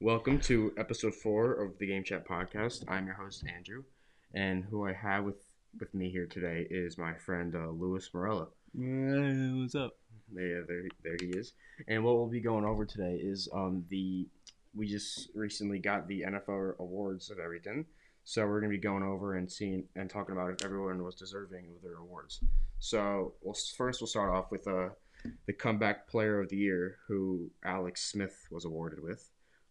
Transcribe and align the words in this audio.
Welcome 0.00 0.38
to 0.42 0.72
episode 0.76 1.16
four 1.16 1.54
of 1.54 1.76
the 1.78 1.86
Game 1.88 2.04
Chat 2.04 2.24
podcast. 2.24 2.84
I'm 2.86 3.06
your 3.06 3.16
host 3.16 3.42
Andrew, 3.52 3.82
and 4.32 4.62
who 4.62 4.86
I 4.86 4.92
have 4.92 5.24
with 5.24 5.42
with 5.80 5.92
me 5.92 6.08
here 6.08 6.26
today 6.26 6.68
is 6.70 6.96
my 6.96 7.14
friend 7.14 7.56
uh, 7.56 7.70
Louis 7.70 8.08
Morella. 8.14 8.46
what's 8.74 9.74
up? 9.74 9.96
Yeah, 10.32 10.60
there, 10.68 10.84
there 11.02 11.16
he 11.20 11.36
is. 11.36 11.52
And 11.88 12.04
what 12.04 12.14
we'll 12.14 12.28
be 12.28 12.40
going 12.40 12.64
over 12.64 12.84
today 12.84 13.18
is 13.20 13.48
um 13.52 13.86
the 13.88 14.28
we 14.72 14.86
just 14.86 15.30
recently 15.34 15.80
got 15.80 16.06
the 16.06 16.22
NFL 16.28 16.78
awards 16.78 17.30
and 17.30 17.40
everything, 17.40 17.84
so 18.22 18.46
we're 18.46 18.60
gonna 18.60 18.70
be 18.70 18.78
going 18.78 19.02
over 19.02 19.34
and 19.34 19.50
seeing 19.50 19.82
and 19.96 20.08
talking 20.08 20.32
about 20.32 20.52
if 20.52 20.64
everyone 20.64 21.02
was 21.02 21.16
deserving 21.16 21.72
of 21.74 21.82
their 21.82 21.98
awards. 21.98 22.38
So 22.78 23.32
we'll 23.42 23.56
first 23.76 24.00
we'll 24.00 24.06
start 24.06 24.32
off 24.32 24.52
with 24.52 24.68
uh 24.68 24.90
the 25.48 25.52
comeback 25.52 26.06
player 26.06 26.40
of 26.40 26.50
the 26.50 26.56
year, 26.56 26.98
who 27.08 27.50
Alex 27.64 28.04
Smith 28.04 28.46
was 28.52 28.64
awarded 28.64 29.02
with. 29.02 29.28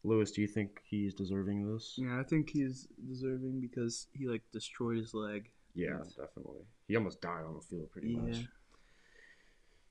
Louis, 0.08 0.32
do 0.32 0.42
you 0.42 0.48
think 0.48 0.80
he's 0.86 1.14
deserving 1.14 1.64
of 1.64 1.74
this? 1.74 1.96
Yeah, 1.98 2.20
I 2.20 2.24
think 2.24 2.50
he's 2.50 2.88
deserving 3.08 3.60
because 3.62 4.08
he 4.14 4.28
like 4.28 4.44
destroyed 4.54 4.98
his 4.98 5.14
leg. 5.14 5.50
Yeah, 5.76 5.98
Yes. 5.98 6.16
definitely. 6.16 6.62
He 6.88 6.96
almost 6.96 7.22
died 7.22 7.44
on 7.46 7.56
the 7.56 7.62
field, 7.62 7.92
pretty 7.92 8.12
Yeah. 8.12 8.22
much. 8.22 8.46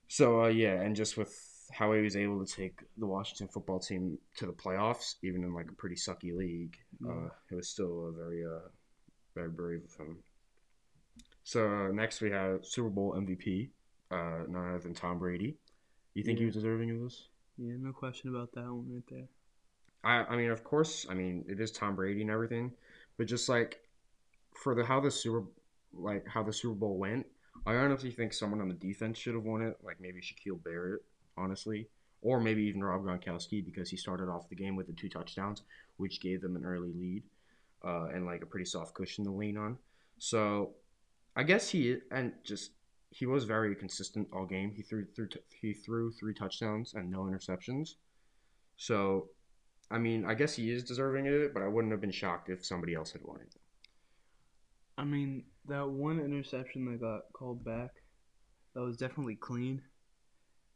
So 0.09 0.42
uh, 0.45 0.48
yeah, 0.48 0.80
and 0.80 0.97
just 0.97 1.16
with 1.16 1.34
how 1.73 1.92
he 1.92 2.01
was 2.01 2.16
able 2.16 2.45
to 2.45 2.51
take 2.51 2.80
the 2.97 3.06
Washington 3.06 3.48
football 3.48 3.79
team 3.80 4.19
to 4.39 4.47
the 4.47 4.52
playoffs, 4.52 5.16
even 5.23 5.42
in 5.45 5.52
like 5.52 5.69
a 5.70 5.75
pretty 5.75 5.97
sucky 5.97 6.34
league, 6.34 6.77
uh, 7.06 7.28
it 7.51 7.55
was 7.56 7.69
still 7.69 8.06
a 8.09 8.12
very, 8.12 8.45
uh, 8.45 8.69
very 9.34 9.51
brave 9.51 9.83
of 9.84 9.95
him. 10.06 10.23
So 11.42 11.67
uh, 11.69 11.89
next 11.92 12.20
we 12.20 12.30
have 12.30 12.64
Super 12.64 12.89
Bowl 12.89 13.14
MVP, 13.14 13.70
uh, 14.11 14.45
none 14.48 14.69
other 14.70 14.78
than 14.78 14.95
Tom 14.95 15.19
Brady. 15.19 15.56
You 16.14 16.23
think 16.23 16.39
he 16.39 16.47
was 16.47 16.55
deserving 16.55 16.91
of 16.92 17.01
this? 17.01 17.28
Yeah, 17.59 17.75
no 17.78 17.92
question 17.92 18.30
about 18.30 18.53
that 18.53 18.62
one 18.64 18.87
right 18.92 19.03
there. 19.11 19.28
I, 20.06 20.24
I 20.24 20.37
mean, 20.37 20.51
of 20.51 20.62
course, 20.62 21.05
I 21.10 21.15
mean 21.15 21.45
it 21.48 21.60
is 21.60 21.73
Tom 21.73 21.96
Brady 21.96 22.23
and 22.23 22.30
everything, 22.30 22.70
but 23.19 23.27
just 23.27 23.48
like 23.48 23.81
for 24.55 24.75
the 24.75 24.84
how 24.84 25.00
the 25.00 25.11
Super 25.11 25.42
like 25.92 26.25
how 26.28 26.44
the 26.44 26.53
Super 26.53 26.75
Bowl 26.77 26.97
went, 26.97 27.27
I 27.67 27.75
honestly 27.75 28.12
think 28.12 28.33
someone 28.33 28.61
on 28.61 28.69
the 28.69 28.75
defense 28.75 29.19
should 29.19 29.34
have 29.34 29.42
won 29.42 29.62
it, 29.62 29.77
like 29.83 30.00
maybe 30.00 30.20
Shaquil 30.20 30.62
Barrett, 30.62 31.03
honestly, 31.36 31.89
or 32.22 32.41
maybe 32.41 32.62
even 32.62 32.84
Rob 32.84 33.03
Gronkowski 33.03 33.64
because 33.64 33.91
he 33.91 33.97
started 33.97 34.28
off 34.28 34.48
the 34.48 34.55
game 34.55 34.77
with 34.77 34.86
the 34.86 34.92
two 34.92 35.08
touchdowns, 35.08 35.62
which 35.97 36.20
gave 36.20 36.41
them 36.41 36.55
an 36.55 36.64
early 36.64 36.92
lead, 36.92 37.25
uh, 37.84 38.06
and 38.14 38.25
like 38.27 38.42
a 38.42 38.47
pretty 38.47 38.66
soft 38.66 38.94
cushion 38.94 39.25
to 39.25 39.33
lean 39.33 39.56
on. 39.56 39.77
So, 40.19 40.75
I 41.34 41.42
guess 41.42 41.69
he 41.69 41.98
and 42.12 42.33
just 42.44 42.70
he 43.11 43.27
was 43.27 43.42
very 43.42 43.75
consistent 43.75 44.28
all 44.33 44.47
game. 44.47 44.70
He 44.70 44.83
threw 44.83 45.05
threw 45.16 45.28
he 45.61 45.72
threw 45.72 46.12
three 46.12 46.34
touchdowns 46.34 46.94
and 46.94 47.11
no 47.11 47.22
interceptions. 47.22 47.94
So 48.77 49.31
I 49.91 49.98
mean, 49.98 50.25
I 50.25 50.34
guess 50.34 50.55
he 50.55 50.70
is 50.73 50.83
deserving 50.83 51.29
of 51.29 51.34
it, 51.34 51.55
but 51.55 51.62
I 51.62 51.69
wouldn't 51.69 51.92
have 51.92 52.01
been 52.01 52.11
shocked 52.11 52.48
if 52.48 52.65
somebody 52.65 52.95
else 52.95 53.12
had 53.12 53.23
won 53.23 53.41
it. 53.41 53.55
I 54.98 55.05
mean, 55.05 55.45
that 55.69 55.89
one 55.89 56.19
interception 56.20 56.91
that 56.91 57.01
got 57.01 57.33
called 57.33 57.65
back, 57.65 57.91
that 58.75 58.81
was 58.81 58.97
definitely 58.97 59.37
clean, 59.37 59.83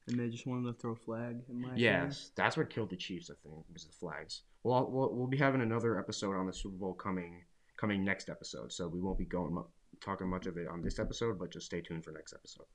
and 0.07 0.19
they 0.19 0.29
just 0.29 0.47
wanted 0.47 0.73
to 0.73 0.79
throw 0.79 0.93
a 0.93 0.97
flag. 0.97 1.41
In 1.49 1.61
my 1.61 1.69
opinion. 1.71 2.05
Yes, 2.05 2.31
that's 2.37 2.57
what 2.57 2.71
killed 2.71 2.91
the 2.91 2.97
Chiefs. 2.97 3.31
I 3.31 3.35
think 3.43 3.65
was 3.73 3.85
the 3.85 3.93
flags. 3.93 4.43
Well, 4.63 4.89
we'll, 4.91 5.15
we'll 5.15 5.27
be 5.27 5.39
having 5.39 5.63
another 5.63 5.99
episode 5.99 6.37
on 6.37 6.47
the 6.47 6.53
Super 6.53 6.77
Bowl 6.77 6.95
coming 6.95 7.43
coming 7.77 8.05
next 8.05 8.29
episode, 8.29 8.73
so 8.73 8.87
we 8.87 9.01
won't 9.01 9.19
be 9.19 9.25
going 9.25 9.55
mu- 9.55 9.65
talking 10.03 10.29
much 10.29 10.47
of 10.47 10.59
it 10.59 10.69
on 10.69 10.83
this 10.83 10.99
episode, 10.99 11.39
but 11.39 11.51
just 11.51 11.67
stay 11.67 11.81
tuned 11.81 12.05
for 12.05 12.13
next 12.13 12.35
episode. 12.35 12.67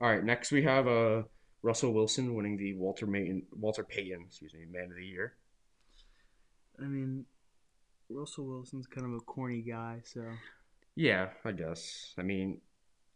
All 0.00 0.08
right, 0.08 0.24
next 0.24 0.50
we 0.50 0.62
have 0.62 0.88
uh, 0.88 1.22
Russell 1.62 1.92
Wilson 1.92 2.34
winning 2.34 2.56
the 2.56 2.74
Walter 2.74 3.06
Payton 3.06 3.42
Walter 3.52 3.84
Payton, 3.84 4.24
excuse 4.26 4.54
me, 4.54 4.60
Man 4.70 4.90
of 4.90 4.96
the 4.96 5.04
Year. 5.04 5.34
I 6.80 6.86
mean, 6.86 7.24
Russell 8.08 8.46
Wilson's 8.46 8.86
kind 8.86 9.06
of 9.06 9.14
a 9.14 9.20
corny 9.20 9.62
guy, 9.62 10.00
so 10.04 10.22
Yeah, 10.94 11.28
I 11.44 11.52
guess. 11.52 12.14
I 12.18 12.22
mean, 12.22 12.60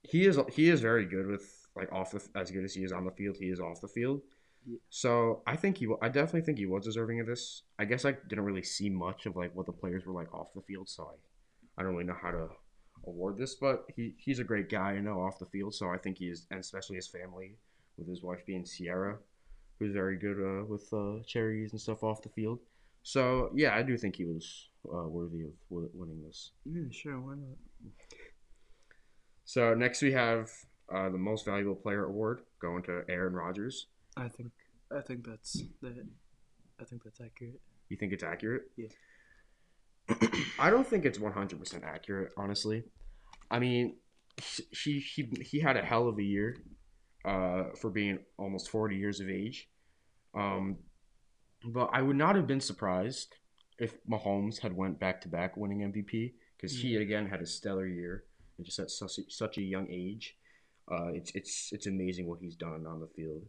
he 0.02 0.26
is 0.26 0.38
he 0.52 0.70
is 0.70 0.80
very 0.80 1.04
good 1.04 1.26
with 1.26 1.66
like 1.76 1.92
off 1.92 2.12
the 2.12 2.22
as 2.34 2.50
good 2.50 2.64
as 2.64 2.74
he 2.74 2.84
is 2.84 2.92
on 2.92 3.04
the 3.04 3.10
field. 3.10 3.36
He 3.38 3.46
is 3.46 3.60
off 3.60 3.80
the 3.80 3.88
field. 3.88 4.22
Yeah. 4.66 4.78
So 4.90 5.42
I 5.46 5.56
think 5.56 5.78
he, 5.78 5.86
I 6.02 6.08
definitely 6.08 6.42
think 6.42 6.58
he 6.58 6.66
was 6.66 6.84
deserving 6.84 7.20
of 7.20 7.26
this. 7.26 7.62
I 7.78 7.84
guess 7.84 8.04
I 8.04 8.12
didn't 8.28 8.44
really 8.44 8.62
see 8.62 8.90
much 8.90 9.26
of 9.26 9.36
like 9.36 9.54
what 9.54 9.66
the 9.66 9.72
players 9.72 10.06
were 10.06 10.12
like 10.12 10.34
off 10.34 10.52
the 10.54 10.62
field, 10.62 10.88
so 10.88 11.04
I, 11.04 11.80
I 11.80 11.84
don't 11.84 11.92
really 11.92 12.06
know 12.06 12.16
how 12.20 12.30
to 12.32 12.48
award 13.06 13.38
this. 13.38 13.54
But 13.54 13.84
he, 13.94 14.14
he's 14.16 14.40
a 14.40 14.44
great 14.44 14.68
guy, 14.68 14.94
you 14.94 15.02
know, 15.02 15.20
off 15.20 15.38
the 15.38 15.46
field. 15.46 15.74
So 15.74 15.90
I 15.90 15.98
think 15.98 16.18
he 16.18 16.26
is, 16.26 16.46
and 16.50 16.58
especially 16.58 16.96
his 16.96 17.06
family, 17.06 17.56
with 17.96 18.08
his 18.08 18.22
wife 18.22 18.44
being 18.44 18.64
Ciara, 18.64 19.18
who's 19.78 19.92
very 19.92 20.16
good 20.16 20.38
uh, 20.40 20.64
with 20.64 20.92
uh, 20.92 21.22
cherries 21.24 21.72
and 21.72 21.80
stuff 21.80 22.02
off 22.02 22.22
the 22.22 22.28
field. 22.30 22.58
So 23.06 23.50
yeah, 23.54 23.72
I 23.72 23.84
do 23.84 23.96
think 23.96 24.16
he 24.16 24.24
was 24.24 24.68
uh, 24.92 25.06
worthy 25.06 25.42
of 25.42 25.52
w- 25.70 25.88
winning 25.94 26.24
this. 26.26 26.50
yeah, 26.64 26.90
sure, 26.90 27.20
why 27.20 27.34
not? 27.34 27.56
So 29.44 29.74
next 29.74 30.02
we 30.02 30.10
have 30.10 30.50
uh, 30.92 31.08
the 31.10 31.18
most 31.18 31.44
valuable 31.44 31.76
player 31.76 32.04
award 32.04 32.40
going 32.60 32.82
to 32.82 33.02
Aaron 33.08 33.34
Rodgers. 33.34 33.86
I 34.16 34.26
think 34.26 34.50
I 34.90 35.02
think 35.02 35.24
that's 35.24 35.62
that. 35.82 36.04
I 36.80 36.84
think 36.84 37.04
that's 37.04 37.20
accurate. 37.20 37.60
You 37.90 37.96
think 37.96 38.12
it's 38.12 38.24
accurate? 38.24 38.62
Yeah. 38.76 38.88
I 40.58 40.70
don't 40.70 40.86
think 40.86 41.04
it's 41.04 41.18
100% 41.18 41.84
accurate, 41.84 42.32
honestly. 42.36 42.82
I 43.52 43.60
mean, 43.60 43.98
he 44.82 44.98
he 44.98 45.30
he 45.42 45.60
had 45.60 45.76
a 45.76 45.82
hell 45.82 46.08
of 46.08 46.18
a 46.18 46.24
year 46.24 46.56
uh, 47.24 47.66
for 47.80 47.88
being 47.88 48.18
almost 48.36 48.68
40 48.68 48.96
years 48.96 49.20
of 49.20 49.28
age. 49.30 49.68
Um, 50.34 50.78
but 51.66 51.90
I 51.92 52.02
would 52.02 52.16
not 52.16 52.36
have 52.36 52.46
been 52.46 52.60
surprised 52.60 53.34
if 53.78 53.94
Mahomes 54.06 54.60
had 54.60 54.74
went 54.74 54.98
back 54.98 55.20
to 55.22 55.28
back 55.28 55.56
winning 55.56 55.80
MVP 55.80 56.32
because 56.56 56.76
he 56.76 56.96
again 56.96 57.26
had 57.26 57.40
a 57.42 57.46
stellar 57.46 57.86
year 57.86 58.24
and 58.56 58.64
just 58.64 58.78
at 58.78 58.90
such 58.90 59.18
a, 59.18 59.22
such 59.28 59.58
a 59.58 59.62
young 59.62 59.90
age. 59.90 60.36
Uh, 60.90 61.08
it's 61.08 61.32
it's 61.34 61.70
it's 61.72 61.86
amazing 61.86 62.26
what 62.28 62.38
he's 62.40 62.56
done 62.56 62.86
on 62.86 63.00
the 63.00 63.08
field. 63.08 63.42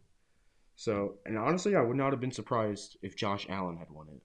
So, 0.76 1.14
and 1.26 1.36
honestly, 1.36 1.74
I 1.74 1.80
would 1.80 1.96
not 1.96 2.12
have 2.12 2.20
been 2.20 2.32
surprised 2.32 2.98
if 3.02 3.16
Josh 3.16 3.46
Allen 3.48 3.76
had 3.78 3.90
won 3.90 4.06
it. 4.08 4.22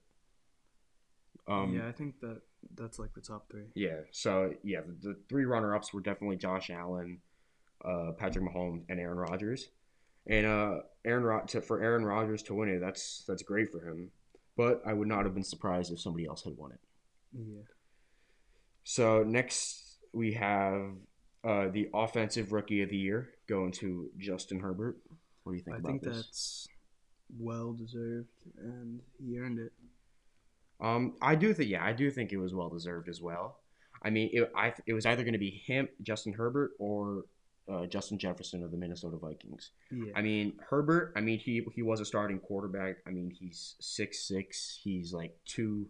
Um, 1.50 1.74
yeah, 1.74 1.88
I 1.88 1.92
think 1.92 2.20
that 2.20 2.40
that's 2.76 2.98
like 2.98 3.12
the 3.14 3.20
top 3.20 3.50
three. 3.50 3.64
yeah. 3.74 4.00
So 4.12 4.52
yeah, 4.62 4.80
the, 4.80 5.08
the 5.08 5.16
three 5.28 5.44
runner-ups 5.44 5.92
were 5.92 6.00
definitely 6.00 6.36
Josh 6.36 6.70
Allen, 6.70 7.18
uh, 7.84 8.12
Patrick 8.18 8.44
Mahomes, 8.44 8.82
and 8.88 9.00
Aaron 9.00 9.18
Rodgers. 9.18 9.68
And 10.26 10.46
uh, 10.46 10.76
Aaron 11.04 11.24
Rod- 11.24 11.48
to, 11.48 11.60
for 11.60 11.82
Aaron 11.82 12.04
Rodgers 12.04 12.42
to 12.44 12.54
win 12.54 12.68
it, 12.68 12.80
that's 12.80 13.24
that's 13.26 13.42
great 13.42 13.70
for 13.70 13.80
him. 13.80 14.10
But 14.56 14.82
I 14.86 14.92
would 14.92 15.08
not 15.08 15.24
have 15.24 15.34
been 15.34 15.42
surprised 15.44 15.92
if 15.92 16.00
somebody 16.00 16.26
else 16.26 16.42
had 16.42 16.56
won 16.56 16.72
it. 16.72 16.80
Yeah. 17.32 17.62
So 18.84 19.22
next 19.22 19.98
we 20.12 20.32
have 20.34 20.92
uh, 21.42 21.68
the 21.68 21.88
offensive 21.92 22.52
rookie 22.52 22.82
of 22.82 22.90
the 22.90 22.96
year 22.96 23.30
going 23.48 23.72
to 23.72 24.08
Justin 24.18 24.60
Herbert. 24.60 24.96
What 25.42 25.52
do 25.52 25.58
you 25.58 25.64
think 25.64 25.76
I 25.76 25.78
about 25.80 25.88
think 25.88 26.02
this? 26.02 26.16
that's 26.16 26.68
well 27.38 27.72
deserved, 27.72 28.28
and 28.58 29.00
he 29.22 29.38
earned 29.38 29.58
it. 29.58 29.72
Um, 30.80 31.14
I 31.20 31.34
do 31.34 31.52
think 31.52 31.70
yeah, 31.70 31.84
I 31.84 31.92
do 31.92 32.10
think 32.10 32.32
it 32.32 32.38
was 32.38 32.54
well 32.54 32.68
deserved 32.68 33.08
as 33.08 33.20
well. 33.20 33.58
I 34.02 34.10
mean, 34.10 34.30
it, 34.32 34.50
I 34.56 34.72
it 34.86 34.92
was 34.92 35.06
either 35.06 35.22
going 35.22 35.32
to 35.32 35.38
be 35.38 35.50
him, 35.50 35.88
Justin 36.02 36.32
Herbert, 36.32 36.72
or 36.78 37.24
uh, 37.70 37.86
Justin 37.86 38.18
Jefferson 38.18 38.62
of 38.62 38.70
the 38.70 38.76
Minnesota 38.76 39.16
Vikings. 39.16 39.70
Yeah. 39.90 40.12
I 40.14 40.22
mean, 40.22 40.54
Herbert. 40.68 41.12
I 41.16 41.20
mean, 41.20 41.38
he 41.38 41.66
he 41.74 41.82
was 41.82 42.00
a 42.00 42.04
starting 42.04 42.38
quarterback. 42.38 42.96
I 43.06 43.10
mean, 43.10 43.30
he's 43.30 43.76
six 43.80 44.26
six. 44.28 44.78
He's 44.82 45.12
like 45.12 45.36
two, 45.46 45.86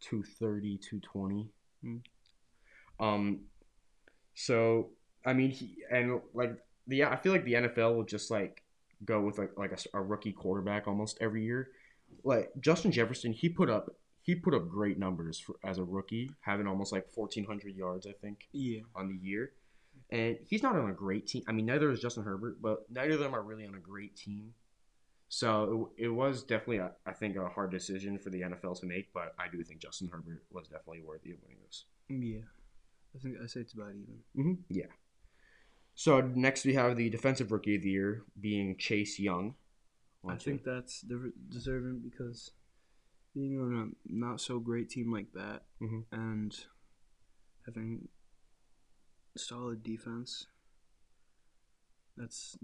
two 0.00 0.22
thirty, 0.22 0.78
two 0.78 1.00
twenty. 1.00 1.50
Hmm. 1.82 1.96
Um, 3.00 3.40
so 4.34 4.90
I 5.24 5.32
mean, 5.32 5.50
he 5.50 5.76
and 5.90 6.20
like 6.34 6.56
the 6.86 7.04
I 7.04 7.16
feel 7.16 7.32
like 7.32 7.44
the 7.44 7.54
NFL 7.54 7.94
will 7.94 8.04
just 8.04 8.30
like 8.30 8.64
go 9.04 9.20
with 9.20 9.38
like 9.38 9.52
like 9.56 9.72
a, 9.72 9.98
a 9.98 10.02
rookie 10.02 10.32
quarterback 10.32 10.88
almost 10.88 11.18
every 11.20 11.44
year. 11.44 11.70
Like 12.24 12.50
Justin 12.60 12.90
Jefferson, 12.90 13.32
he 13.32 13.48
put 13.48 13.70
up 13.70 13.90
he 14.22 14.34
put 14.34 14.54
up 14.54 14.68
great 14.68 14.98
numbers 14.98 15.38
for, 15.38 15.56
as 15.64 15.78
a 15.78 15.84
rookie, 15.84 16.30
having 16.40 16.66
almost 16.66 16.92
like 16.92 17.08
fourteen 17.12 17.44
hundred 17.44 17.76
yards, 17.76 18.06
I 18.06 18.12
think 18.20 18.48
yeah. 18.52 18.80
on 18.96 19.08
the 19.08 19.16
year. 19.16 19.52
And 20.10 20.38
he's 20.46 20.62
not 20.62 20.74
on 20.76 20.88
a 20.88 20.94
great 20.94 21.26
team. 21.26 21.42
I 21.46 21.52
mean, 21.52 21.66
neither 21.66 21.90
is 21.90 22.00
Justin 22.00 22.24
Herbert, 22.24 22.62
but 22.62 22.90
neither 22.90 23.12
of 23.14 23.20
them 23.20 23.34
are 23.34 23.42
really 23.42 23.66
on 23.66 23.74
a 23.74 23.78
great 23.80 24.16
team. 24.16 24.54
So 25.28 25.90
it, 25.98 26.04
it 26.04 26.08
was 26.08 26.42
definitely, 26.42 26.78
a, 26.78 26.92
I 27.04 27.12
think, 27.12 27.36
a 27.36 27.46
hard 27.48 27.70
decision 27.70 28.18
for 28.18 28.30
the 28.30 28.40
NFL 28.40 28.80
to 28.80 28.86
make. 28.86 29.12
But 29.12 29.34
I 29.38 29.48
do 29.52 29.62
think 29.62 29.80
Justin 29.80 30.08
Herbert 30.10 30.44
was 30.50 30.68
definitely 30.68 31.02
worthy 31.02 31.32
of 31.32 31.36
winning 31.42 31.58
this. 31.66 31.84
Yeah. 32.08 32.40
I 33.14 33.18
think 33.18 33.36
I 33.42 33.46
say 33.46 33.60
it's 33.60 33.74
about 33.74 33.90
even. 33.90 34.18
Mm-hmm. 34.36 34.62
Yeah. 34.70 34.86
So 35.94 36.20
next 36.22 36.64
we 36.64 36.74
have 36.74 36.96
the 36.96 37.10
defensive 37.10 37.50
rookie 37.52 37.76
of 37.76 37.82
the 37.82 37.90
year 37.90 38.22
being 38.40 38.76
Chase 38.78 39.18
Young. 39.18 39.56
I 40.26 40.32
you- 40.34 40.38
think 40.38 40.64
that's 40.64 41.02
de- 41.02 41.32
deserving 41.50 42.00
because 42.08 42.52
being 43.34 43.60
on 43.60 43.74
a 44.08 44.12
not 44.12 44.40
so 44.40 44.58
great 44.58 44.88
team 44.88 45.12
like 45.12 45.32
that 45.34 45.64
Mhm. 45.82 46.04
and 46.12 46.56
having 47.66 48.08
solid 49.38 49.82
defense, 49.82 50.46
that's 52.16 52.56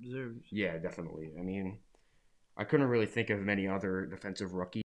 deserved. 0.00 0.46
Yeah, 0.50 0.78
definitely. 0.78 1.32
I 1.38 1.42
mean, 1.42 1.78
I 2.56 2.64
couldn't 2.64 2.88
really 2.88 3.06
think 3.06 3.30
of 3.30 3.40
many 3.40 3.66
other 3.66 4.06
defensive 4.06 4.52
rookie 4.52 4.82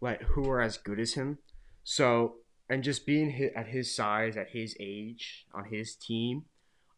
like 0.00 0.22
who 0.22 0.48
are 0.50 0.60
as 0.60 0.76
good 0.76 1.00
as 1.00 1.14
him. 1.14 1.38
So 1.82 2.36
and 2.68 2.82
just 2.82 3.06
being 3.06 3.30
hit 3.30 3.52
at 3.54 3.66
his 3.66 3.94
size, 3.94 4.36
at 4.36 4.50
his 4.50 4.76
age, 4.80 5.46
on 5.54 5.64
his 5.64 5.96
team, 5.96 6.44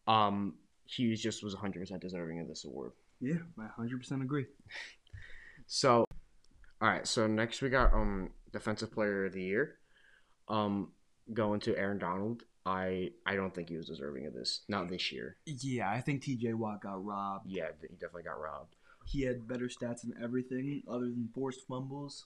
um, 0.06 0.54
he 0.84 1.14
just 1.16 1.42
was 1.42 1.54
100% 1.54 2.00
deserving 2.00 2.40
of 2.40 2.48
this 2.48 2.64
award. 2.64 2.92
Yeah, 3.20 3.38
I 3.58 3.66
hundred 3.76 3.98
percent 3.98 4.22
agree. 4.22 4.46
So, 5.68 6.04
all 6.80 6.88
right. 6.88 7.04
So 7.04 7.26
next 7.26 7.60
we 7.60 7.70
got 7.70 7.92
um 7.92 8.30
defensive 8.52 8.92
player 8.92 9.24
of 9.24 9.32
the 9.32 9.42
year, 9.42 9.78
um 10.48 10.92
going 11.32 11.60
to 11.60 11.76
Aaron 11.76 11.98
Donald. 11.98 12.44
I 12.64 13.10
I 13.24 13.36
don't 13.36 13.54
think 13.54 13.68
he 13.68 13.76
was 13.76 13.86
deserving 13.86 14.26
of 14.26 14.34
this. 14.34 14.62
Not 14.68 14.88
this 14.88 15.12
year. 15.12 15.36
Yeah, 15.46 15.90
I 15.90 16.00
think 16.00 16.22
T.J. 16.22 16.54
Watt 16.54 16.82
got 16.82 17.04
robbed. 17.04 17.46
Yeah, 17.48 17.68
he 17.80 17.94
definitely 17.94 18.24
got 18.24 18.40
robbed. 18.40 18.74
He 19.04 19.22
had 19.22 19.46
better 19.46 19.66
stats 19.66 20.02
in 20.02 20.14
everything 20.20 20.82
other 20.88 21.06
than 21.06 21.28
forced 21.32 21.66
fumbles, 21.68 22.24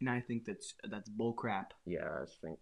and 0.00 0.08
I 0.08 0.20
think 0.20 0.46
that's 0.46 0.74
that's 0.90 1.10
bull 1.10 1.34
crap. 1.34 1.74
Yeah, 1.84 2.08
I 2.08 2.24
think 2.40 2.58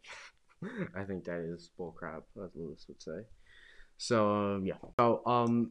I 0.96 1.04
think 1.04 1.24
that 1.24 1.38
is 1.38 1.70
bullcrap, 1.78 2.22
as 2.44 2.50
Louis 2.54 2.84
would 2.88 3.02
say. 3.02 3.26
So 3.96 4.34
um, 4.34 4.66
yeah. 4.66 4.74
So 4.98 5.22
um, 5.24 5.70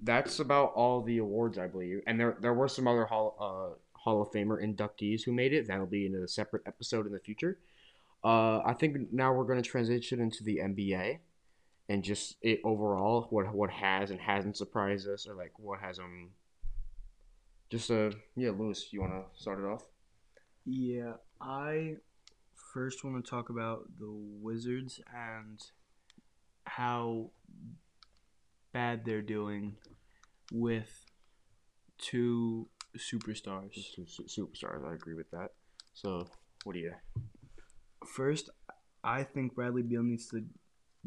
that's 0.00 0.40
about 0.40 0.72
all 0.74 1.02
the 1.02 1.18
awards 1.18 1.58
I 1.58 1.68
believe, 1.68 2.02
and 2.06 2.20
there 2.20 2.36
there 2.40 2.54
were 2.54 2.68
some 2.68 2.86
other 2.86 3.06
hall 3.06 3.36
uh 3.40 3.78
Hall 4.06 4.22
of 4.22 4.30
Famer 4.30 4.62
inductees 4.62 5.24
who 5.24 5.32
made 5.32 5.52
it. 5.52 5.66
That'll 5.66 5.86
be 5.86 6.06
in 6.06 6.14
a 6.14 6.28
separate 6.28 6.62
episode 6.66 7.06
in 7.06 7.12
the 7.12 7.18
future. 7.18 7.58
Uh, 8.24 8.58
I 8.64 8.74
think 8.74 9.12
now 9.12 9.32
we're 9.32 9.44
going 9.44 9.62
to 9.62 9.68
transition 9.68 10.20
into 10.20 10.42
the 10.42 10.58
NBA 10.58 11.18
and 11.88 12.02
just 12.02 12.36
it 12.42 12.60
overall 12.64 13.26
what 13.30 13.52
what 13.54 13.70
has 13.70 14.10
and 14.10 14.20
hasn't 14.20 14.56
surprised 14.56 15.08
us, 15.08 15.26
or 15.26 15.34
like 15.34 15.52
what 15.58 15.80
has 15.80 15.98
um. 15.98 16.30
Just 17.70 17.90
uh 17.90 18.10
yeah, 18.36 18.50
Louis, 18.50 18.86
you 18.92 19.00
want 19.00 19.12
to 19.12 19.40
start 19.40 19.58
it 19.58 19.64
off? 19.64 19.84
Yeah, 20.64 21.14
I 21.40 21.96
first 22.54 23.04
want 23.04 23.24
to 23.24 23.28
talk 23.28 23.50
about 23.50 23.88
the 23.98 24.10
Wizards 24.10 25.00
and 25.14 25.60
how 26.64 27.30
bad 28.72 29.04
they're 29.04 29.22
doing 29.22 29.76
with 30.52 31.06
two 31.98 32.68
superstars. 32.96 33.74
Two 33.94 34.06
su- 34.06 34.24
superstars, 34.24 34.88
I 34.88 34.94
agree 34.94 35.14
with 35.14 35.30
that. 35.30 35.50
So 35.94 36.26
what 36.64 36.74
do 36.74 36.80
you? 36.80 36.92
First, 38.06 38.50
I 39.04 39.22
think 39.22 39.54
Bradley 39.54 39.82
Beal 39.82 40.02
needs 40.02 40.28
to 40.30 40.44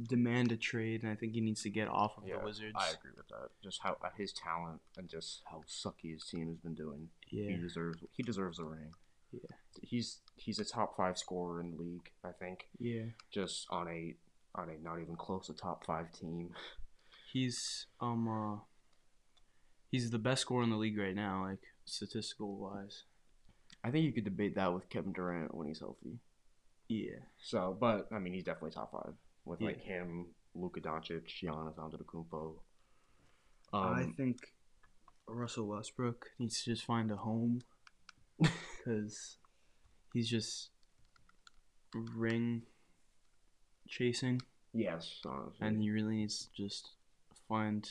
demand 0.07 0.51
a 0.51 0.57
trade, 0.57 1.03
and 1.03 1.11
I 1.11 1.15
think 1.15 1.33
he 1.33 1.41
needs 1.41 1.61
to 1.63 1.69
get 1.69 1.87
off 1.87 2.17
of 2.17 2.23
the 2.23 2.37
Wizards. 2.43 2.75
I 2.77 2.89
agree 2.89 3.11
with 3.15 3.27
that. 3.29 3.49
Just 3.63 3.81
how 3.81 3.97
uh, 4.03 4.09
his 4.17 4.31
talent 4.33 4.79
and 4.97 5.09
just 5.09 5.41
how 5.45 5.63
sucky 5.67 6.13
his 6.13 6.23
team 6.25 6.47
has 6.47 6.57
been 6.57 6.75
doing. 6.75 7.09
Yeah. 7.29 7.51
He 7.51 7.57
deserves 7.57 8.03
he 8.13 8.23
deserves 8.23 8.59
a 8.59 8.63
ring. 8.63 8.91
Yeah. 9.31 9.55
He's 9.81 10.19
he's 10.35 10.59
a 10.59 10.65
top 10.65 10.95
five 10.97 11.17
scorer 11.17 11.59
in 11.59 11.71
the 11.71 11.77
league, 11.77 12.09
I 12.23 12.31
think. 12.31 12.67
yeah. 12.79 13.03
Just 13.31 13.67
on 13.69 13.87
a 13.87 14.15
on 14.55 14.69
a 14.69 14.77
not 14.81 14.99
even 15.01 15.15
close 15.15 15.47
to 15.47 15.53
top 15.53 15.85
five 15.85 16.11
team. 16.11 16.51
He's 17.31 17.85
um 18.01 18.27
uh, 18.27 18.59
he's 19.91 20.09
the 20.09 20.17
best 20.19 20.41
scorer 20.41 20.63
in 20.63 20.69
the 20.69 20.77
league 20.77 20.97
right 20.97 21.15
now, 21.15 21.45
like 21.47 21.59
statistical 21.85 22.55
wise. 22.57 23.03
I 23.83 23.91
think 23.91 24.05
you 24.05 24.11
could 24.11 24.25
debate 24.25 24.55
that 24.55 24.73
with 24.73 24.89
Kevin 24.89 25.13
Durant 25.13 25.53
when 25.53 25.67
he's 25.67 25.79
healthy. 25.79 26.19
Yeah. 26.89 27.19
So, 27.39 27.77
but 27.79 28.07
I 28.11 28.19
mean, 28.19 28.33
he's 28.33 28.43
definitely 28.43 28.71
top 28.71 28.91
five 28.91 29.13
with 29.45 29.61
like 29.61 29.79
him, 29.79 30.25
Luka 30.55 30.81
Doncic, 30.81 31.27
Giannis 31.27 31.75
Antetokounmpo. 31.75 32.55
Um, 33.71 33.93
I 33.93 34.07
think 34.17 34.37
Russell 35.27 35.67
Westbrook 35.67 36.31
needs 36.39 36.63
to 36.63 36.71
just 36.71 36.83
find 36.83 37.11
a 37.11 37.15
home 37.15 37.61
because 38.39 39.37
he's 40.13 40.27
just 40.27 40.69
ring 41.93 42.63
chasing, 43.87 44.41
yes, 44.73 45.21
honestly. 45.25 45.67
and 45.67 45.81
he 45.81 45.91
really 45.91 46.15
needs 46.15 46.45
to 46.55 46.63
just 46.63 46.89
find 47.47 47.89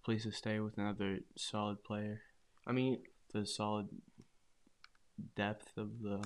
a 0.00 0.04
place 0.04 0.22
to 0.24 0.32
stay 0.32 0.58
with 0.60 0.78
another 0.78 1.18
solid 1.36 1.84
player. 1.84 2.22
I 2.66 2.72
mean, 2.72 3.02
The 3.34 3.44
solid 3.46 3.88
depth 5.36 5.76
of 5.76 6.00
the 6.02 6.22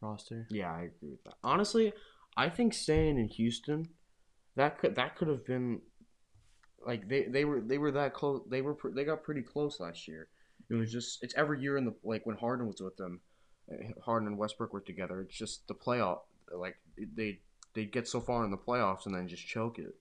roster. 0.00 0.46
Yeah, 0.50 0.72
I 0.72 0.82
agree 0.82 1.10
with 1.10 1.24
that. 1.24 1.34
Honestly, 1.42 1.92
I 2.36 2.48
think 2.48 2.74
staying 2.74 3.18
in 3.18 3.28
Houston, 3.28 3.88
that 4.56 4.78
could 4.78 4.94
that 4.96 5.16
could 5.16 5.28
have 5.28 5.44
been 5.44 5.80
like 6.86 7.08
they, 7.08 7.24
they 7.24 7.44
were 7.44 7.60
they 7.60 7.78
were 7.78 7.92
that 7.92 8.14
close. 8.14 8.42
They 8.48 8.62
were 8.62 8.76
they 8.94 9.04
got 9.04 9.22
pretty 9.22 9.42
close 9.42 9.80
last 9.80 10.06
year. 10.06 10.28
It 10.70 10.74
was 10.74 10.92
just 10.92 11.22
it's 11.22 11.34
every 11.36 11.60
year 11.60 11.76
in 11.76 11.84
the 11.84 11.94
like 12.02 12.26
when 12.26 12.36
Harden 12.36 12.66
was 12.66 12.80
with 12.80 12.96
them, 12.96 13.20
uh, 13.70 14.00
Harden 14.04 14.28
and 14.28 14.38
Westbrook 14.38 14.72
were 14.72 14.80
together. 14.80 15.20
It's 15.20 15.36
just 15.36 15.66
the 15.68 15.74
playoff 15.74 16.20
like 16.54 16.76
they 17.14 17.40
they 17.74 17.84
get 17.84 18.08
so 18.08 18.20
far 18.20 18.44
in 18.44 18.50
the 18.50 18.56
playoffs 18.56 19.06
and 19.06 19.14
then 19.14 19.28
just 19.28 19.46
choke 19.46 19.78
it. 19.78 19.94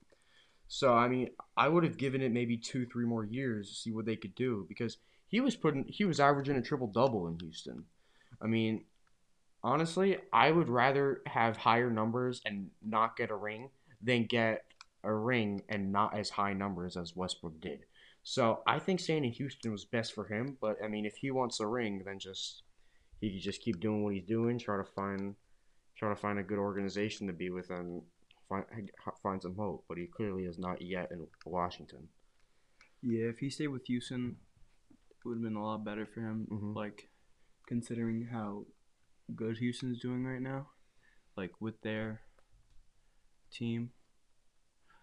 So 0.68 0.94
I 0.94 1.08
mean, 1.08 1.30
I 1.56 1.68
would 1.68 1.84
have 1.84 1.98
given 1.98 2.22
it 2.22 2.32
maybe 2.32 2.58
two 2.58 2.86
three 2.86 3.06
more 3.06 3.26
years 3.26 3.70
to 3.70 3.76
see 3.76 3.92
what 3.92 4.06
they 4.06 4.16
could 4.16 4.36
do 4.36 4.66
because 4.68 4.98
he 5.28 5.40
was 5.42 5.56
putting 5.56 5.86
he 5.88 6.06
was 6.06 6.20
averaging 6.20 6.56
a 6.56 6.62
triple 6.62 6.88
double 6.88 7.28
in 7.28 7.38
Houston. 7.40 7.86
I 8.42 8.48
mean, 8.48 8.86
honestly, 9.66 10.18
I 10.32 10.52
would 10.52 10.70
rather 10.70 11.22
have 11.26 11.58
higher 11.58 11.90
numbers 11.90 12.40
and 12.46 12.70
not 12.86 13.18
get 13.18 13.32
a 13.32 13.36
ring 13.36 13.70
than 14.02 14.26
get 14.26 14.64
a 15.04 15.12
ring 15.12 15.64
and 15.68 15.92
not 15.92 16.16
as 16.16 16.30
high 16.30 16.54
numbers 16.54 16.96
as 16.96 17.16
Westbrook 17.16 17.60
did. 17.60 17.80
So 18.24 18.62
I 18.68 18.78
think 18.80 19.00
staying 19.00 19.26
in 19.26 19.32
Houston 19.32 19.72
was 19.72 19.84
best 19.84 20.14
for 20.14 20.26
him. 20.26 20.58
But 20.62 20.78
I 20.84 20.88
mean, 20.88 21.06
if 21.06 21.16
he 21.16 21.32
wants 21.32 21.60
a 21.60 21.68
ring, 21.68 22.04
then 22.06 22.20
just 22.20 22.62
he 23.20 23.32
could 23.32 23.42
just 23.42 23.62
keep 23.62 23.80
doing 23.80 24.04
what 24.04 24.14
he's 24.14 24.26
doing, 24.26 24.60
try 24.60 24.78
to 24.78 24.84
find 24.84 25.36
try 25.98 26.10
to 26.10 26.16
find 26.16 26.38
a 26.38 26.44
good 26.44 26.60
organization 26.60 27.26
to 27.28 27.34
be 27.34 27.50
with 27.50 27.70
and 27.72 28.04
find 28.48 28.66
find 29.24 29.42
some 29.42 29.56
hope. 29.56 29.86
But 29.90 29.98
he 29.98 30.06
clearly 30.06 30.44
is 30.44 30.60
not 30.60 30.82
yet 30.82 31.12
in 31.12 31.26
Washington. 31.44 32.08
Yeah, 33.02 33.26
if 33.26 33.40
he 33.40 33.50
stayed 33.50 33.68
with 33.68 33.86
Houston, 33.88 34.38
it 34.92 35.28
would 35.28 35.38
have 35.38 35.44
been 35.44 35.56
a 35.56 35.64
lot 35.64 35.84
better 35.84 36.06
for 36.06 36.22
him. 36.22 36.48
Mhm. 36.52 36.76
Like, 36.76 37.10
considering 37.68 38.26
how 38.26 38.66
good 39.34 39.58
Houston's 39.58 40.00
doing 40.00 40.24
right 40.26 40.42
now, 40.42 40.68
like 41.38 41.52
with 41.60 41.82
their 41.82 42.22
team. 43.52 43.92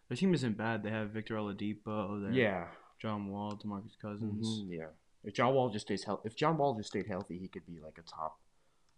Their 0.08 0.16
team 0.16 0.34
isn't 0.34 0.56
bad. 0.58 0.82
They 0.82 0.90
have 0.90 1.10
Victor 1.10 1.36
Oladipo. 1.36 2.28
They 2.30 2.38
Yeah. 2.42 2.68
John 3.00 3.28
Wall, 3.28 3.52
DeMarcus 3.56 3.98
Cousins. 4.00 4.46
Mhm, 4.46 4.70
Yeah. 4.70 4.90
If 5.24 5.34
John 5.34 5.54
Wall 5.54 5.70
just 5.70 5.86
stays 5.86 6.04
healthy, 6.04 6.26
if 6.28 6.36
John 6.36 6.56
Wall 6.58 6.74
just 6.76 6.88
stayed 6.90 7.06
healthy, 7.06 7.38
he 7.38 7.48
could 7.48 7.64
be 7.66 7.80
like 7.80 7.96
a 7.98 8.02
top, 8.02 8.40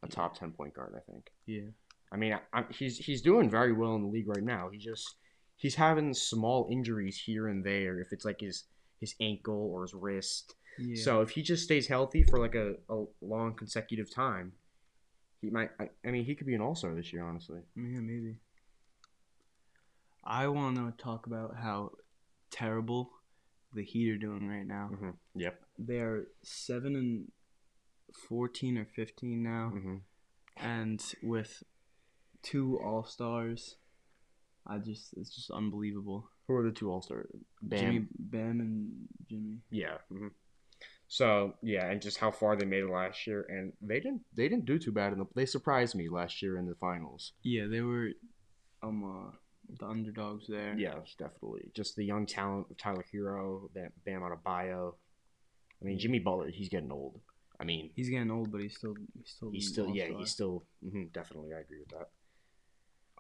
a 0.03 0.09
top 0.09 0.35
ten 0.39 0.53
point 0.53 0.75
guard. 0.75 0.95
I 0.97 1.01
think. 1.11 1.31
Yeah. 1.47 1.69
I 2.11 2.17
mean, 2.17 2.33
I, 2.33 2.41
I, 2.53 2.65
he's 2.71 2.99
he's 2.99 3.23
doing 3.23 3.49
very 3.51 3.73
well 3.73 3.95
in 3.95 4.03
the 4.03 4.09
league 4.09 4.29
right 4.29 4.43
now. 4.43 4.69
He 4.71 4.79
just 4.79 5.17
he's 5.57 5.75
having 5.75 6.15
small 6.15 6.69
injuries 6.71 7.19
here 7.21 7.49
and 7.49 7.65
there. 7.65 8.01
If 8.01 8.13
it's 8.13 8.25
like 8.25 8.41
his 8.41 8.65
his 9.01 9.15
ankle 9.21 9.71
or 9.73 9.83
his 9.83 9.95
wrist. 9.95 10.55
Yeah. 10.79 11.03
So 11.03 11.21
if 11.21 11.31
he 11.31 11.43
just 11.43 11.63
stays 11.65 11.87
healthy 11.87 12.23
for 12.25 12.39
like 12.39 12.55
a, 12.55 12.77
a 12.89 13.05
long 13.21 13.55
consecutive 13.55 14.11
time, 14.13 14.53
he 15.45 15.51
might. 15.51 15.71
I, 15.81 15.89
I 16.07 16.11
mean, 16.11 16.25
he 16.25 16.35
could 16.35 16.47
be 16.47 16.55
an 16.55 16.61
all 16.61 16.75
star 16.75 16.95
this 16.95 17.13
year. 17.13 17.25
Honestly. 17.25 17.61
Yeah, 17.77 18.01
maybe. 18.01 18.37
I 20.25 20.49
want 20.49 20.77
to 20.77 20.93
talk 21.03 21.27
about 21.27 21.55
how 21.61 21.91
terrible 22.51 23.11
the 23.73 23.83
Heat 23.85 24.11
are 24.11 24.17
doing 24.19 24.49
right 24.49 24.67
now. 24.67 24.91
Mm-hmm. 24.93 25.11
Yep. 25.37 25.61
They 25.79 25.99
are 25.99 26.25
seven 26.43 26.97
and 26.97 27.31
fourteen 28.29 28.79
or 28.79 28.87
fifteen 28.87 29.43
now, 29.43 29.73
Mm-hmm. 29.75 29.97
and 30.57 31.03
with 31.23 31.63
two 32.43 32.79
All 32.83 33.05
Stars, 33.05 33.77
I 34.67 34.79
just 34.79 35.15
it's 35.17 35.35
just 35.35 35.51
unbelievable. 35.51 36.31
Who 36.47 36.55
are 36.57 36.63
the 36.63 36.73
two 36.73 36.91
all 36.91 37.01
stars? 37.03 37.27
Bam. 37.63 37.81
Jimmy 37.81 38.07
Bam 38.19 38.61
and 38.61 38.91
Jimmy. 39.29 39.59
Yeah. 39.71 39.97
hmm 40.11 40.29
So 41.09 41.55
yeah, 41.63 41.87
and 41.87 42.01
just 42.01 42.19
how 42.19 42.31
far 42.31 42.57
they 42.57 42.65
made 42.65 42.83
it 42.85 42.91
last 42.91 43.27
year, 43.27 43.47
and 43.49 43.73
they 43.81 44.01
didn't 44.01 44.23
they 44.35 44.49
didn't 44.49 44.65
do 44.65 44.79
too 44.79 44.93
bad 44.93 45.13
in 45.13 45.19
the. 45.19 45.27
They 45.35 45.47
surprised 45.47 45.95
me 45.95 46.09
last 46.09 46.43
year 46.43 46.59
in 46.59 46.67
the 46.67 46.75
finals. 46.77 47.33
Yeah, 47.43 47.67
they 47.71 47.83
were 47.83 48.11
um 48.83 49.05
uh, 49.05 49.31
the 49.79 49.87
underdogs 49.87 50.47
there. 50.49 50.75
Yes, 50.77 51.15
definitely. 51.19 51.71
Just 51.75 51.97
the 51.97 52.05
young 52.05 52.27
talent 52.27 52.67
of 52.71 52.77
Tyler 52.79 53.05
Herro, 53.13 53.71
Bam, 53.75 53.91
Bam 54.05 54.23
Adebayo. 54.23 54.95
I 55.81 55.85
mean, 55.85 55.99
Jimmy 55.99 56.19
Butler, 56.19 56.49
he's 56.49 56.69
getting 56.69 56.91
old. 56.91 57.21
I 57.61 57.65
mean, 57.65 57.91
He's 57.95 58.09
getting 58.09 58.31
old, 58.31 58.51
but 58.51 58.61
he's 58.63 58.77
still 58.77 58.95
he's 59.17 59.31
still 59.31 59.51
he's 59.51 59.69
still 59.69 59.89
yeah, 59.95 60.09
he's 60.19 60.31
still 60.31 60.65
mhm, 60.85 61.13
definitely. 61.13 61.53
I 61.55 61.61
agree 61.61 61.79
with 61.81 61.91
that. 61.91 62.09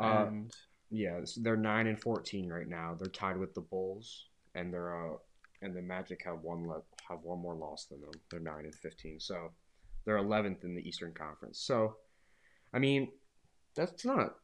Uh, 0.04 0.26
and 0.26 0.52
yeah, 0.90 1.20
they're 1.36 1.56
nine 1.56 1.86
and 1.86 2.00
fourteen 2.00 2.48
right 2.48 2.66
now. 2.68 2.96
They're 2.98 3.08
tied 3.08 3.36
with 3.36 3.54
the 3.54 3.60
Bulls, 3.60 4.26
and 4.54 4.72
they're 4.72 5.12
uh, 5.12 5.16
and 5.62 5.76
the 5.76 5.82
Magic 5.82 6.22
have 6.24 6.40
one 6.42 6.66
le- 6.66 6.82
have 7.08 7.20
one 7.22 7.38
more 7.40 7.54
loss 7.54 7.86
than 7.86 8.00
them. 8.00 8.10
They're 8.30 8.40
nine 8.40 8.64
and 8.64 8.74
fifteen, 8.74 9.20
so 9.20 9.52
they're 10.04 10.16
eleventh 10.18 10.64
in 10.64 10.74
the 10.74 10.86
Eastern 10.86 11.12
Conference. 11.12 11.58
So, 11.60 11.96
I 12.72 12.78
mean, 12.78 13.08
that's 13.74 14.04
not. 14.04 14.34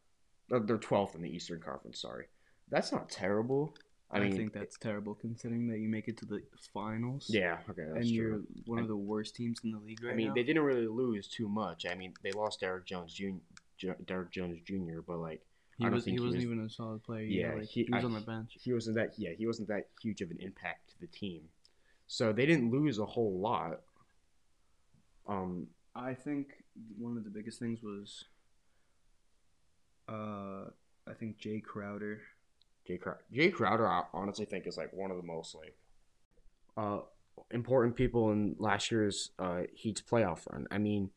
uh, 0.52 0.60
They're 0.64 0.78
twelfth 0.78 1.14
in 1.14 1.22
the 1.22 1.30
Eastern 1.30 1.60
Conference. 1.60 2.00
Sorry, 2.00 2.26
that's 2.70 2.92
not 2.92 3.08
terrible. 3.10 3.74
I 4.12 4.16
I, 4.18 4.20
mean, 4.22 4.36
think 4.36 4.52
that's 4.52 4.76
terrible 4.76 5.14
considering 5.14 5.68
that 5.68 5.78
you 5.78 5.88
make 5.88 6.08
it 6.08 6.16
to 6.18 6.24
the 6.26 6.42
finals. 6.74 7.26
yeah, 7.28 7.58
okay, 7.70 7.82
that's 7.94 8.06
and 8.06 8.08
true. 8.08 8.10
you're 8.10 8.40
one 8.66 8.80
of 8.80 8.88
the 8.88 8.96
worst 8.96 9.36
teams 9.36 9.60
in 9.62 9.70
the 9.70 9.78
league 9.78 10.02
right 10.02 10.08
now. 10.08 10.14
I 10.14 10.16
mean, 10.16 10.28
now. 10.28 10.34
they 10.34 10.42
didn't 10.42 10.62
really 10.64 10.88
lose 10.88 11.28
too 11.28 11.48
much. 11.48 11.86
I 11.88 11.94
mean, 11.94 12.12
they 12.24 12.32
lost 12.32 12.58
Derrick 12.60 12.86
Jones 12.86 13.14
Jr. 13.14 13.92
Derrick 14.06 14.32
Jones 14.32 14.58
Jr. 14.64 15.00
But 15.06 15.18
like, 15.18 15.42
he 15.78 15.84
I 15.84 15.88
don't 15.88 15.94
was 15.94 16.04
think 16.04 16.18
he 16.18 16.22
he 16.22 16.26
wasn't 16.26 16.38
was- 16.38 16.44
even 16.52 16.64
a 16.64 16.68
solid 16.68 17.04
player. 17.04 17.22
Yeah, 17.22 17.50
Yeah, 17.50 17.54
like, 17.60 17.68
he- 17.68 17.84
he, 17.84 17.90
was 17.94 18.02
I- 18.02 18.06
on 18.06 18.14
the 18.14 18.20
bench. 18.20 18.56
he 18.60 18.72
wasn't 18.72 18.96
that. 18.96 19.10
Yeah, 19.16 19.30
he 19.38 19.46
wasn't 19.46 19.68
that 19.68 19.86
huge 20.02 20.20
of 20.22 20.30
an 20.32 20.38
impact 20.40 20.90
to 20.90 20.98
the 21.00 21.06
team. 21.06 21.42
So 22.12 22.32
they 22.32 22.44
didn't 22.44 22.72
lose 22.72 22.98
a 22.98 23.06
whole 23.06 23.38
lot. 23.38 23.82
Um, 25.28 25.68
I 25.94 26.12
think 26.12 26.48
one 26.98 27.16
of 27.16 27.22
the 27.22 27.30
biggest 27.30 27.60
things 27.60 27.84
was, 27.84 28.24
uh, 30.08 30.70
I 31.08 31.14
think 31.16 31.38
Jae 31.38 31.62
Crowder. 31.62 32.20
Jae 32.88 33.00
Crowder, 33.00 33.20
Jae 33.32 33.52
Crowder, 33.52 33.86
I 33.86 34.02
honestly 34.12 34.44
think 34.44 34.66
is 34.66 34.76
like 34.76 34.92
one 34.92 35.12
of 35.12 35.18
the 35.18 35.22
most 35.22 35.54
like 35.54 35.76
uh 36.76 37.00
important 37.52 37.94
people 37.94 38.32
in 38.32 38.56
last 38.58 38.90
year's 38.90 39.30
uh 39.38 39.62
Heat's 39.72 40.02
playoff 40.02 40.50
run. 40.50 40.66
I 40.68 40.78
mean, 40.78 41.10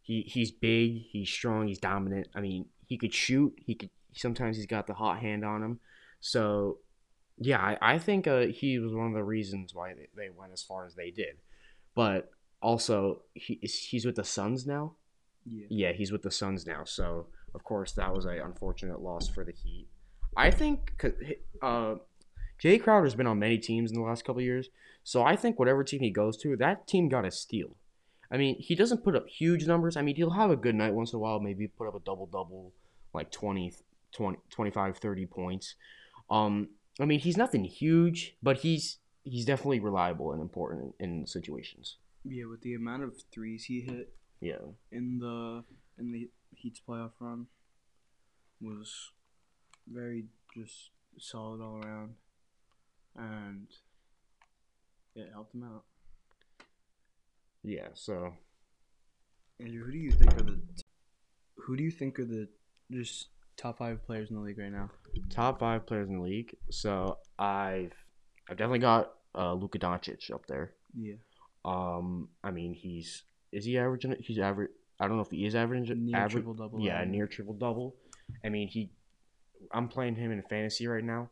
he 0.00 0.22
he's 0.22 0.50
big, 0.50 1.02
he's 1.10 1.28
strong, 1.28 1.68
he's 1.68 1.78
dominant. 1.78 2.28
I 2.34 2.40
mean, 2.40 2.64
he 2.86 2.96
could 2.96 3.12
shoot. 3.12 3.52
He 3.58 3.74
could 3.74 3.90
sometimes 4.14 4.56
he's 4.56 4.64
got 4.64 4.86
the 4.86 4.94
hot 4.94 5.18
hand 5.18 5.44
on 5.44 5.62
him. 5.62 5.80
So 6.20 6.78
yeah, 7.40 7.58
I, 7.58 7.94
I 7.94 7.98
think 7.98 8.26
uh, 8.26 8.46
he 8.46 8.78
was 8.78 8.92
one 8.92 9.08
of 9.08 9.14
the 9.14 9.24
reasons 9.24 9.74
why 9.74 9.94
they, 9.94 10.08
they 10.16 10.30
went 10.30 10.52
as 10.52 10.62
far 10.62 10.86
as 10.86 10.94
they 10.94 11.10
did. 11.10 11.36
But 11.94 12.30
also, 12.60 13.22
he 13.34 13.58
he's 13.62 14.04
with 14.04 14.16
the 14.16 14.24
Suns 14.24 14.66
now. 14.66 14.94
Yeah. 15.44 15.66
Yeah, 15.68 15.92
he's 15.92 16.12
with 16.12 16.22
the 16.22 16.30
Suns 16.30 16.66
now. 16.66 16.84
So 16.84 17.26
of 17.54 17.64
course 17.64 17.92
that 17.92 18.14
was 18.14 18.26
a 18.26 18.42
unfortunate 18.44 19.00
loss 19.00 19.28
for 19.28 19.44
the 19.44 19.52
Heat. 19.52 19.88
I 20.36 20.50
think 20.50 21.02
uh, 21.62 21.94
Jae 22.62 22.82
Crowder's 22.82 23.14
been 23.14 23.26
on 23.26 23.38
many 23.38 23.58
teams 23.58 23.90
in 23.90 23.96
the 23.98 24.04
last 24.04 24.24
couple 24.24 24.40
of 24.40 24.44
years, 24.44 24.68
so 25.02 25.22
I 25.22 25.36
think 25.36 25.58
whatever 25.58 25.82
team 25.82 26.00
he 26.00 26.10
goes 26.10 26.36
to, 26.38 26.56
that 26.56 26.86
team 26.86 27.08
got 27.08 27.24
a 27.24 27.30
steal. 27.30 27.76
I 28.30 28.36
mean, 28.36 28.56
he 28.58 28.74
doesn't 28.74 29.02
put 29.02 29.16
up 29.16 29.26
huge 29.26 29.66
numbers. 29.66 29.96
I 29.96 30.02
mean, 30.02 30.16
he'll 30.16 30.30
have 30.30 30.50
a 30.50 30.56
good 30.56 30.74
night 30.74 30.92
once 30.92 31.12
in 31.12 31.16
a 31.16 31.20
while, 31.20 31.40
maybe 31.40 31.66
put 31.66 31.88
up 31.88 31.94
a 31.94 32.00
double 32.00 32.26
double, 32.26 32.72
like 33.14 33.30
20, 33.30 33.72
20, 34.12 34.38
25, 34.50 34.98
30 34.98 35.26
points. 35.26 35.74
Um, 36.30 36.68
I 37.00 37.04
mean, 37.04 37.20
he's 37.20 37.36
nothing 37.36 37.64
huge, 37.64 38.36
but 38.42 38.58
he's 38.58 38.98
he's 39.24 39.44
definitely 39.44 39.80
reliable 39.80 40.32
and 40.32 40.40
important 40.40 40.94
in, 40.98 41.20
in 41.20 41.26
situations. 41.26 41.96
Yeah, 42.24 42.46
with 42.46 42.62
the 42.62 42.74
amount 42.74 43.02
of 43.04 43.14
threes 43.32 43.64
he 43.64 43.80
hit 43.82 44.14
Yeah. 44.40 44.72
in 44.90 45.18
the 45.18 45.64
in 45.98 46.12
the 46.12 46.30
Heat's 46.54 46.80
playoff 46.86 47.12
run 47.20 47.46
was 48.60 48.92
very 49.86 50.24
just 50.54 50.90
solid 51.18 51.60
all 51.60 51.80
around, 51.84 52.14
and 53.16 53.68
it 55.14 55.30
helped 55.32 55.54
him 55.54 55.62
out. 55.64 55.84
Yeah, 57.62 57.88
so 57.94 58.32
Andrew, 59.60 59.84
who 59.84 59.92
do 59.92 59.98
you 59.98 60.10
think 60.12 60.34
are 60.36 60.42
the 60.42 60.60
who 61.56 61.76
do 61.76 61.82
you 61.82 61.90
think 61.90 62.18
are 62.18 62.24
the 62.24 62.48
just 62.90 63.28
top 63.58 63.76
five 63.78 64.02
players 64.06 64.30
in 64.30 64.36
the 64.36 64.42
league 64.42 64.58
right 64.58 64.72
now? 64.72 64.88
top 65.30 65.58
five 65.60 65.84
players 65.86 66.08
in 66.08 66.16
the 66.16 66.22
league. 66.22 66.54
So 66.70 67.18
I've 67.38 67.92
I've 68.48 68.56
definitely 68.56 68.78
got 68.78 69.12
uh, 69.34 69.52
Luka 69.52 69.78
Doncic 69.78 70.30
up 70.32 70.46
there. 70.46 70.72
Yeah, 70.96 71.16
Um, 71.64 72.28
I 72.42 72.50
mean 72.50 72.72
he's 72.72 73.24
is 73.52 73.64
he 73.66 73.76
averaging? 73.78 74.16
He's 74.20 74.38
average. 74.38 74.70
I 75.00 75.06
don't 75.06 75.16
know 75.16 75.22
if 75.22 75.30
he 75.30 75.44
is 75.44 75.54
averaging. 75.54 76.06
near 76.06 76.16
average. 76.16 76.32
triple 76.32 76.54
double. 76.54 76.80
Yeah, 76.80 77.04
near 77.04 77.26
triple 77.26 77.54
double. 77.54 77.94
I 78.44 78.48
mean 78.48 78.68
he. 78.68 78.90
I'm 79.72 79.88
playing 79.88 80.14
him 80.16 80.30
in 80.32 80.42
fantasy 80.48 80.86
right 80.86 81.04
now. 81.04 81.30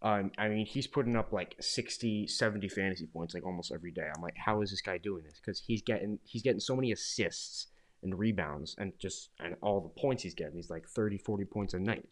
Um, 0.00 0.30
I 0.38 0.48
mean 0.48 0.64
he's 0.66 0.86
putting 0.86 1.16
up 1.16 1.32
like 1.32 1.56
60, 1.60 2.26
70 2.28 2.68
fantasy 2.68 3.06
points 3.06 3.34
like 3.34 3.44
almost 3.44 3.72
every 3.72 3.90
day. 3.90 4.06
I'm 4.14 4.22
like, 4.22 4.36
how 4.36 4.60
is 4.62 4.70
this 4.70 4.80
guy 4.80 4.98
doing 4.98 5.24
this? 5.24 5.40
Because 5.40 5.58
he's 5.60 5.82
getting 5.82 6.18
he's 6.24 6.42
getting 6.42 6.60
so 6.60 6.76
many 6.76 6.92
assists 6.92 7.66
and 8.02 8.18
rebounds 8.18 8.74
and 8.78 8.92
just 8.98 9.30
and 9.40 9.56
all 9.62 9.80
the 9.80 10.00
points 10.00 10.22
he's 10.22 10.34
getting. 10.34 10.56
He's 10.56 10.70
like 10.70 10.88
30, 10.88 11.18
40 11.18 11.44
points 11.44 11.74
a 11.74 11.78
night 11.78 12.06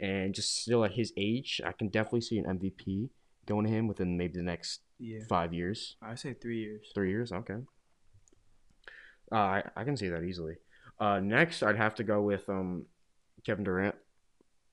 and 0.00 0.34
just 0.34 0.62
still 0.62 0.84
at 0.84 0.92
his 0.92 1.12
age, 1.16 1.60
I 1.64 1.72
can 1.72 1.88
definitely 1.88 2.22
see 2.22 2.38
an 2.38 2.58
MVP 2.58 3.08
going 3.46 3.66
to 3.66 3.72
him 3.72 3.86
within 3.86 4.16
maybe 4.16 4.34
the 4.34 4.42
next 4.42 4.80
Yeah, 4.98 5.20
five 5.28 5.52
years, 5.54 5.96
I 6.02 6.14
say 6.16 6.34
three 6.34 6.58
years. 6.60 6.90
three 6.94 7.10
years. 7.10 7.30
Okay, 7.32 7.58
uh, 9.30 9.36
I 9.36 9.62
I 9.76 9.84
can 9.84 9.96
see 9.96 10.08
that 10.08 10.22
easily. 10.24 10.56
Uh, 10.98 11.20
next, 11.20 11.62
I'd 11.62 11.76
have 11.76 11.94
to 11.96 12.04
go 12.04 12.20
with 12.22 12.48
um, 12.48 12.86
Kevin 13.44 13.64
Durant. 13.64 13.94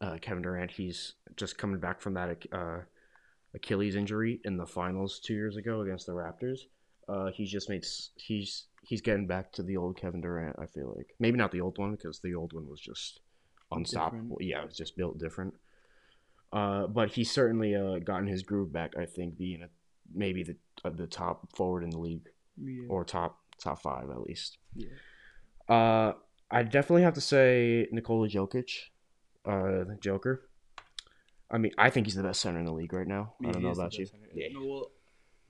Uh, 0.01 0.18
Kevin 0.22 0.44
Durant, 0.44 0.72
he's 0.72 1.13
just 1.36 1.58
coming 1.58 1.79
back 1.79 2.01
from 2.01 2.13
that 2.13 2.38
uh, 2.51 2.79
Achilles 3.53 3.96
injury 3.96 4.39
in 4.46 4.58
the 4.58 4.65
finals 4.65 5.20
two 5.20 5.34
years 5.34 5.58
ago 5.58 5.82
against 5.82 6.06
the 6.06 6.13
Raptors. 6.13 6.60
Uh, 7.10 7.32
he's 7.32 7.51
just 7.51 7.70
made 7.70 7.86
he's 8.16 8.66
he's 8.84 9.01
getting 9.01 9.25
back 9.28 9.51
to 9.54 9.63
the 9.63 9.78
old 9.78 9.98
Kevin 9.98 10.22
Durant. 10.22 10.56
I 10.60 10.66
feel 10.68 10.94
like 10.96 11.16
maybe 11.20 11.38
not 11.38 11.51
the 11.51 11.62
old 11.62 11.78
one 11.78 11.92
because 11.96 12.20
the 12.20 12.36
old 12.36 12.54
one 12.54 12.68
was 12.70 12.80
just 12.80 13.20
unstoppable. 13.72 14.38
Yeah, 14.39 14.62
it 14.62 14.68
was 14.68 14.78
just 14.78 14.96
built 14.96 15.18
different. 15.18 15.54
Uh, 16.51 16.88
but 16.88 17.12
he's 17.12 17.32
certainly 17.32 17.75
uh, 17.75 18.00
gotten 18.00 18.28
his 18.28 18.44
groove 18.44 18.72
back. 18.74 18.94
I 18.98 19.06
think 19.06 19.38
being 19.38 19.62
a, 19.63 19.70
maybe 20.13 20.44
the 20.44 20.56
uh, 20.84 20.89
the 20.89 21.08
top 21.08 21.56
forward 21.56 21.84
in 21.84 21.89
the 21.92 22.00
league 22.00 22.28
Yeah, 22.58 22.88
or 22.89 23.04
top 23.06 23.39
top 23.62 23.82
five 23.82 24.10
at 24.10 24.22
least. 24.22 24.58
yeah. 24.75 24.88
Uh, 25.68 26.13
I 26.51 26.63
definitely 26.63 27.04
have 27.04 27.13
to 27.13 27.22
say 27.22 27.88
Nikola 27.92 28.28
Jokic, 28.28 28.72
uh, 29.46 29.84
the 29.84 29.98
Joker. 30.01 30.50
I 31.51 31.58
mean, 31.60 31.72
I 31.78 31.89
think 31.92 32.08
he's 32.08 32.16
the 32.16 32.24
best 32.24 32.42
center 32.42 32.60
in 32.60 32.66
the 32.66 32.74
league 32.74 32.94
right 32.94 33.08
now. 33.08 33.34
I 33.46 33.51
don't 33.51 33.62
know 33.63 33.70
about 33.70 33.96
you. 33.96 34.08
Yeah, 34.34 34.48
No, 34.54 34.66
well, 34.66 34.92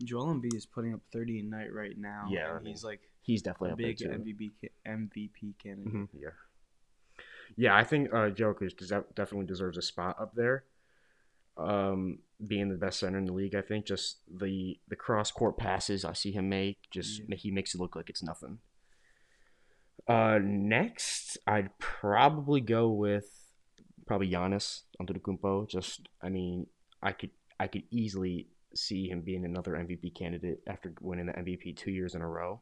Joel 0.04 0.28
Embiid 0.28 0.56
is 0.56 0.66
putting 0.66 0.94
up 0.94 1.02
thirty 1.12 1.40
a 1.40 1.44
night 1.44 1.74
right 1.74 1.98
now. 1.98 2.28
Yeah, 2.30 2.52
I 2.52 2.60
mean, 2.60 2.74
he's 2.74 2.84
like 2.84 3.02
he's 3.22 3.42
definitely 3.42 3.72
a 3.86 3.88
big. 3.88 3.98
MVP 3.98 4.52
MVP 4.88 5.58
candidate. 5.62 5.94
Mhm, 5.94 6.08
Yeah. 6.14 6.30
Yeah, 7.58 7.76
I 7.76 7.84
think 7.84 8.14
uh, 8.14 8.30
Jokic 8.30 8.78
des- 8.78 9.14
definitely 9.16 9.48
deserves 9.48 9.78
a 9.78 9.82
spot 9.82 10.16
up 10.20 10.36
there. 10.36 10.66
Um, 11.58 12.20
being 12.48 12.70
the 12.70 12.78
best 12.78 13.00
center 13.00 13.18
in 13.18 13.26
the 13.26 13.34
league, 13.34 13.56
I 13.56 13.62
think 13.62 13.86
just 13.86 14.20
the 14.32 14.80
the 14.88 14.96
cross 14.96 15.32
court 15.32 15.58
passes 15.58 16.06
I 16.06 16.14
see 16.14 16.32
him 16.32 16.48
make, 16.48 16.78
just 16.92 17.22
Yeah. 17.28 17.36
he 17.36 17.52
makes 17.52 17.74
it 17.76 17.82
look 17.82 17.96
like 17.96 18.10
it's 18.10 18.24
nothing. 18.24 18.60
Uh, 20.08 20.40
next, 20.42 21.38
I'd 21.46 21.78
probably 21.80 22.62
go 22.62 22.90
with 22.90 23.30
probably 24.08 24.30
Giannis 24.30 24.84
Antetokounmpo. 25.02 25.68
Just, 25.70 26.08
I 26.22 26.30
mean, 26.30 26.68
I 27.02 27.12
could 27.12 27.32
I 27.60 27.68
could 27.68 27.84
easily 27.92 28.48
see 28.76 29.10
him 29.10 29.22
being 29.22 29.46
another 29.46 29.74
MVP 29.74 30.16
candidate 30.16 30.62
after 30.68 30.94
winning 31.02 31.28
the 31.28 31.34
MVP 31.34 31.76
two 31.78 31.92
years 31.92 32.16
in 32.16 32.22
a 32.22 32.28
row. 32.28 32.62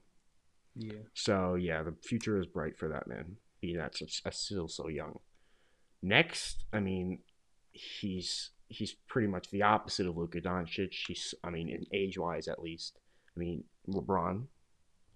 Yeah, 0.76 1.02
So 1.14 1.56
yeah, 1.56 1.82
the 1.84 1.96
future 2.04 2.40
is 2.40 2.46
bright 2.46 2.78
for 2.78 2.88
that 2.90 3.08
man, 3.08 3.38
being 3.62 3.78
that 3.78 3.98
such 3.98 4.22
uh, 4.26 4.32
still 4.32 4.68
so 4.68 4.88
young. 4.90 5.20
Next, 6.04 6.66
I 6.72 6.80
mean, 6.80 7.20
he's 7.72 8.52
he's 8.70 8.94
pretty 9.08 9.28
much 9.28 9.50
the 9.50 9.64
opposite 9.64 10.06
of 10.08 10.18
Luka 10.18 10.40
Doncic. 10.42 10.94
He's, 11.08 11.34
I 11.44 11.50
mean, 11.50 11.70
in 11.70 11.86
age 11.94 12.18
wise 12.18 12.48
at 12.48 12.62
least. 12.62 13.00
I 13.36 13.40
mean, 13.40 13.64
LeBron. 13.88 14.44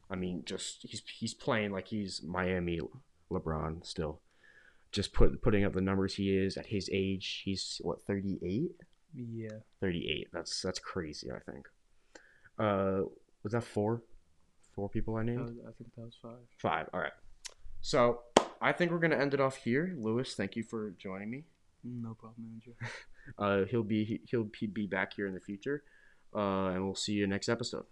I 0.10 0.15
mean, 0.15 0.43
just 0.45 0.79
he's 0.81 1.03
he's 1.07 1.33
playing 1.33 1.71
like 1.71 1.88
he's 1.88 2.21
Miami 2.24 2.79
LeBron 3.31 3.86
still. 3.86 4.21
Just 4.91 5.13
put 5.13 5.41
putting 5.41 5.63
up 5.63 5.74
the 5.74 5.81
numbers 5.81 6.15
he 6.15 6.36
is 6.36 6.57
at 6.57 6.65
his 6.65 6.89
age. 6.91 7.43
He's 7.45 7.79
what 7.83 8.03
thirty 8.03 8.39
eight. 8.43 8.75
Yeah. 9.13 9.60
38. 9.80 10.27
That's 10.32 10.62
that's 10.62 10.80
crazy. 10.80 11.30
I 11.32 11.39
think. 11.51 11.68
Uh, 12.60 13.01
was 13.44 13.53
that 13.53 13.63
four? 13.63 14.03
Four 14.75 14.89
people 14.89 15.15
I 15.18 15.24
named. 15.24 15.58
I 15.68 15.72
think 15.77 15.94
that 15.96 16.06
was 16.06 16.18
five. 16.22 16.38
Five. 16.58 16.89
All 16.94 17.00
right. 17.00 17.12
So 17.82 18.22
I 18.62 18.72
think 18.72 18.91
we're 18.91 19.00
gonna 19.00 19.18
end 19.18 19.34
it 19.34 19.41
off 19.41 19.58
here. 19.58 19.94
Louis, 19.98 20.34
thank 20.34 20.56
you 20.56 20.63
for 20.63 20.91
joining 20.91 21.30
me. 21.30 21.44
No 21.84 22.13
problem, 22.13 22.48
Andrew. 22.53 22.74
Uh, 23.38 23.65
he'll 23.70 23.84
be 23.84 24.20
he'll 24.25 24.50
be 24.74 24.88
back 24.88 25.13
here 25.13 25.27
in 25.27 25.36
the 25.36 25.39
future, 25.39 25.84
uh, 26.36 26.70
and 26.70 26.84
we'll 26.84 26.96
see 26.96 27.13
you 27.13 27.27
next 27.27 27.50
episode. 27.50 27.86